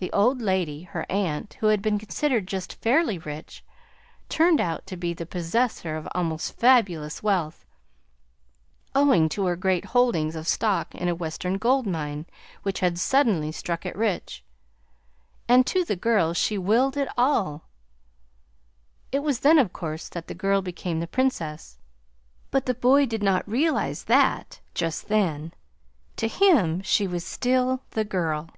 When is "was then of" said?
19.22-19.72